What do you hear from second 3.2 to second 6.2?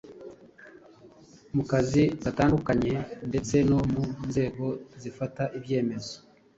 ndetse no mu nzego zifata ibyemezo